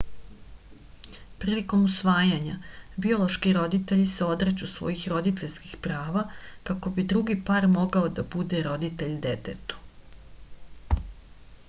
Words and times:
prilikom 1.41 1.81
usvajanja 1.87 2.53
biološki 3.05 3.51
roditelji 3.59 4.07
se 4.13 4.29
odriču 4.35 4.69
svojih 4.71 5.03
roditeljskih 5.13 5.75
prava 5.87 6.23
kako 6.71 6.95
bi 6.95 7.07
drugi 7.13 7.35
par 7.51 7.67
mogao 7.75 8.09
da 8.21 8.25
bude 8.37 8.63
roditelj 8.69 9.15
detetu 9.27 9.79